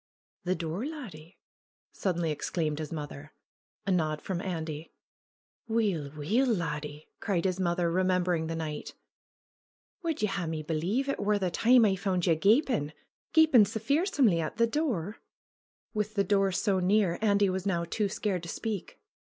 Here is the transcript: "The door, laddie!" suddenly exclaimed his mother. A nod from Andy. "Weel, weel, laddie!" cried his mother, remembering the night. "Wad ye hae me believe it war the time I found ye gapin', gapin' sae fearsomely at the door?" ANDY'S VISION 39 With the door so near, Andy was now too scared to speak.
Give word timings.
"The 0.45 0.55
door, 0.55 0.83
laddie!" 0.87 1.37
suddenly 1.91 2.31
exclaimed 2.31 2.79
his 2.79 2.91
mother. 2.91 3.33
A 3.85 3.91
nod 3.91 4.19
from 4.19 4.41
Andy. 4.41 4.91
"Weel, 5.67 6.09
weel, 6.17 6.47
laddie!" 6.47 7.07
cried 7.21 7.45
his 7.45 7.59
mother, 7.59 7.91
remembering 7.91 8.47
the 8.47 8.55
night. 8.55 8.95
"Wad 10.03 10.23
ye 10.23 10.27
hae 10.27 10.47
me 10.47 10.63
believe 10.63 11.07
it 11.07 11.19
war 11.19 11.37
the 11.37 11.51
time 11.51 11.85
I 11.85 11.95
found 11.95 12.25
ye 12.25 12.33
gapin', 12.33 12.93
gapin' 13.31 13.63
sae 13.63 13.79
fearsomely 13.79 14.41
at 14.41 14.57
the 14.57 14.65
door?" 14.65 15.01
ANDY'S 15.05 15.17
VISION 15.17 15.93
39 15.93 15.93
With 15.93 16.13
the 16.15 16.23
door 16.23 16.51
so 16.51 16.79
near, 16.79 17.19
Andy 17.21 17.51
was 17.51 17.67
now 17.67 17.83
too 17.85 18.09
scared 18.09 18.41
to 18.41 18.49
speak. 18.49 18.99